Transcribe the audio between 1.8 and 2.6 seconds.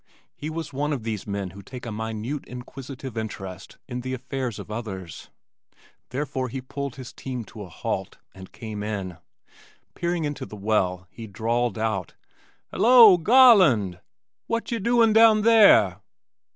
a minute